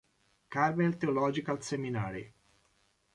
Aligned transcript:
Carmel 0.53 0.93
Theological 0.97 1.61
Seminary. 1.61 2.33